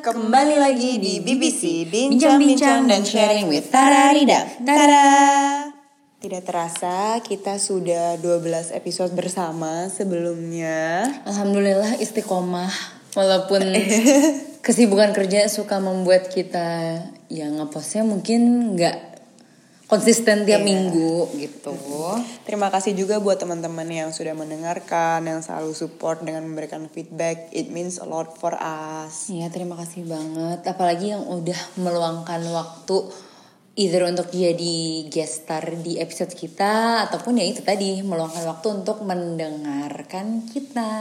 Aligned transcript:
kembali 0.00 0.56
lagi 0.56 0.96
di 0.96 1.20
BBC 1.20 1.84
Bincang-bincang 1.92 2.88
dan 2.88 3.04
sharing 3.04 3.52
with 3.52 3.68
Tara 3.68 4.16
Rida. 4.16 4.48
Tada 4.64 5.04
Tidak 6.16 6.40
terasa 6.40 7.20
kita 7.20 7.60
sudah 7.60 8.16
12 8.16 8.72
episode 8.72 9.12
bersama 9.12 9.92
sebelumnya. 9.92 11.04
Alhamdulillah 11.28 12.00
istiqomah. 12.00 12.72
Walaupun 13.12 13.76
kesibukan 14.66 15.12
kerja 15.12 15.52
suka 15.52 15.84
membuat 15.84 16.32
kita 16.32 17.04
yang 17.28 17.60
ngepostnya 17.60 18.08
mungkin 18.08 18.72
nggak 18.72 19.13
konsisten 19.94 20.42
tiap 20.42 20.60
Iya. 20.60 20.68
minggu 20.68 21.14
gitu. 21.38 21.74
Terima 22.42 22.68
kasih 22.68 22.98
juga 22.98 23.22
buat 23.22 23.38
teman-teman 23.38 23.86
yang 23.86 24.10
sudah 24.10 24.34
mendengarkan 24.34 25.22
Yang 25.24 25.48
selalu 25.48 25.72
support 25.72 26.20
dengan 26.20 26.44
memberikan 26.44 26.90
feedback 26.90 27.48
It 27.54 27.70
means 27.70 28.02
a 28.02 28.06
lot 28.06 28.34
for 28.36 28.58
us 28.58 29.30
Iya 29.30 29.48
terima 29.48 29.78
kasih 29.78 30.04
banget. 30.04 30.66
Apalagi 30.66 31.14
yang 31.14 31.24
udah 31.24 31.60
meluangkan 31.78 32.42
waktu 32.50 32.96
either 33.74 34.06
untuk 34.06 34.30
jadi 34.30 35.10
guest 35.10 35.42
star 35.46 35.66
di 35.82 35.98
episode 35.98 36.30
kita 36.30 37.02
ataupun 37.10 37.42
ya 37.42 37.46
itu 37.46 37.58
tadi 37.66 38.06
meluangkan 38.06 38.46
waktu 38.46 38.66
untuk 38.70 39.02
mendengarkan 39.02 40.46
kita. 40.46 40.92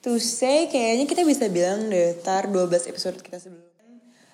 To 0.00 0.16
say 0.16 0.72
kayaknya 0.72 1.04
kita 1.04 1.28
bisa 1.28 1.50
bilang 1.52 1.92
deh 1.92 2.16
Tar 2.24 2.48
12 2.48 2.88
episode 2.88 3.20
kita 3.20 3.36
sebelumnya 3.36 3.77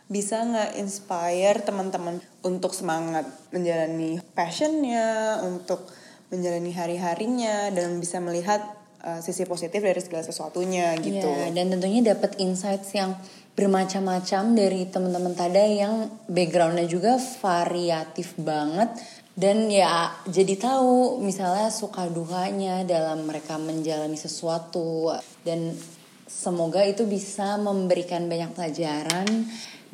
bisa 0.04 0.44
nggak 0.44 0.76
inspire 0.76 1.64
teman-teman 1.64 2.20
untuk 2.44 2.76
semangat 2.76 3.24
menjalani 3.50 4.20
passionnya, 4.36 5.40
untuk 5.44 5.88
menjalani 6.28 6.72
hari-harinya 6.76 7.72
dan 7.72 7.96
bisa 8.00 8.20
melihat 8.20 8.60
uh, 9.00 9.20
sisi 9.24 9.48
positif 9.48 9.80
dari 9.80 10.00
segala 10.04 10.24
sesuatunya 10.24 10.92
gitu. 11.00 11.24
Iya, 11.24 11.56
dan 11.56 11.72
tentunya 11.72 12.14
dapat 12.14 12.36
insights 12.36 12.92
yang 12.92 13.16
bermacam-macam 13.54 14.42
dari 14.58 14.90
teman-teman 14.90 15.32
Tada 15.38 15.62
yang 15.62 16.10
backgroundnya 16.26 16.90
juga 16.90 17.22
variatif 17.38 18.34
banget 18.34 18.90
dan 19.34 19.66
ya 19.66 20.14
jadi 20.30 20.54
tahu 20.58 21.18
misalnya 21.22 21.70
suka 21.70 22.06
dukanya 22.06 22.86
dalam 22.86 23.26
mereka 23.26 23.58
menjalani 23.58 24.18
sesuatu 24.18 25.10
dan 25.42 25.74
semoga 26.26 26.82
itu 26.86 27.06
bisa 27.06 27.58
memberikan 27.58 28.26
banyak 28.30 28.54
pelajaran 28.54 29.26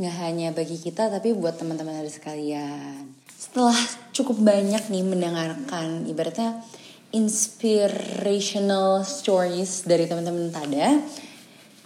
nggak 0.00 0.16
hanya 0.24 0.48
bagi 0.56 0.80
kita 0.80 1.12
tapi 1.12 1.36
buat 1.36 1.60
teman-teman 1.60 2.00
ada 2.00 2.08
sekalian. 2.08 3.12
Setelah 3.28 3.76
cukup 4.16 4.40
banyak 4.40 4.88
nih 4.88 5.04
mendengarkan 5.04 6.08
ibaratnya 6.08 6.64
inspirational 7.12 9.04
stories 9.04 9.84
dari 9.84 10.08
teman-teman 10.08 10.48
Tada, 10.48 11.04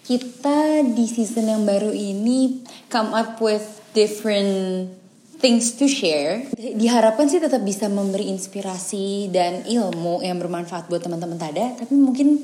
kita 0.07 0.87
di 0.87 1.11
season 1.11 1.51
yang 1.51 1.67
baru 1.67 1.91
ini 1.91 2.63
come 2.87 3.11
up 3.11 3.43
with 3.43 3.83
different 3.97 4.95
things 5.43 5.75
to 5.75 5.91
share. 5.91 6.47
Diharapkan 6.55 7.27
sih 7.27 7.43
tetap 7.43 7.67
bisa 7.67 7.91
memberi 7.91 8.31
inspirasi 8.31 9.27
dan 9.35 9.67
ilmu 9.67 10.23
yang 10.23 10.39
bermanfaat 10.39 10.87
buat 10.87 11.03
teman-teman 11.03 11.41
Tada, 11.41 11.83
tapi 11.83 11.99
mungkin 11.99 12.39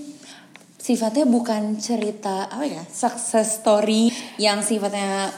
sifatnya 0.81 1.29
bukan 1.29 1.77
cerita 1.77 2.49
apa 2.49 2.65
ya 2.65 2.83
success 2.89 3.61
story 3.61 4.09
yang 4.41 4.65
sifatnya 4.65 5.29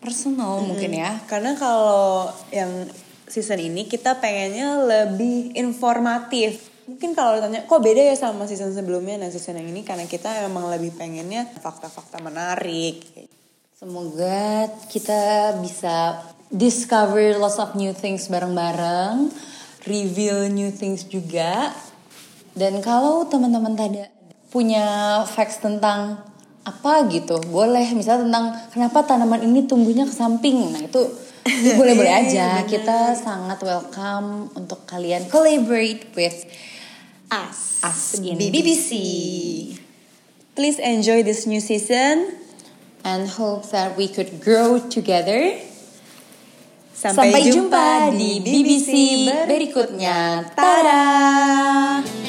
personal 0.00 0.64
mungkin 0.64 0.96
ya. 0.96 1.20
Karena 1.28 1.54
kalau 1.54 2.32
yang 2.50 2.88
season 3.30 3.60
ini 3.62 3.86
kita 3.86 4.18
pengennya 4.18 4.82
lebih 4.82 5.54
informatif. 5.54 6.66
Mungkin 6.90 7.14
kalau 7.14 7.38
ditanya 7.38 7.62
kok 7.70 7.78
beda 7.78 8.02
ya 8.02 8.16
sama 8.18 8.50
season 8.50 8.74
sebelumnya 8.74 9.14
nah 9.22 9.30
season 9.30 9.62
yang 9.62 9.70
ini 9.70 9.86
karena 9.86 10.10
kita 10.10 10.42
emang 10.42 10.66
lebih 10.66 10.90
pengennya 10.98 11.46
fakta-fakta 11.62 12.18
menarik. 12.18 13.06
Semoga 13.78 14.66
kita 14.90 15.54
bisa 15.62 16.26
discover 16.50 17.38
lots 17.38 17.62
of 17.62 17.78
new 17.78 17.94
things 17.94 18.26
bareng-bareng, 18.26 19.30
reveal 19.86 20.50
new 20.50 20.74
things 20.74 21.06
juga. 21.06 21.70
Dan 22.52 22.82
kalau 22.82 23.24
teman-teman 23.30 23.78
tadi 23.78 24.02
punya 24.50 25.22
facts 25.30 25.62
tentang 25.62 26.29
apa 26.64 27.08
gitu, 27.08 27.40
boleh 27.48 27.84
misalnya 27.96 28.28
tentang 28.28 28.46
kenapa 28.70 28.98
tanaman 29.06 29.40
ini 29.44 29.64
tumbuhnya 29.64 30.04
ke 30.04 30.14
samping. 30.14 30.72
Nah, 30.72 30.82
itu 30.84 31.02
boleh-boleh 31.76 32.14
aja. 32.26 32.62
Kita 32.68 33.16
sangat 33.16 33.64
welcome 33.64 34.52
untuk 34.52 34.84
kalian 34.84 35.26
collaborate 35.32 36.12
with 36.12 36.44
Us, 37.32 37.80
Us 37.80 38.20
in 38.20 38.36
BBC. 38.36 38.90
Please 40.52 40.76
enjoy 40.82 41.24
this 41.24 41.48
new 41.48 41.62
season. 41.62 42.40
and 43.04 43.28
hope 43.28 43.70
that 43.70 43.96
we 43.96 44.08
could 44.08 44.40
grow 44.40 44.78
together. 44.78 45.56
Sampai, 46.92 47.32
Sampai 47.32 47.42
jumpa 47.48 48.12
di 48.12 48.44
BBC 48.44 48.92
berikutnya. 49.48 50.44
Tada! 50.52 52.19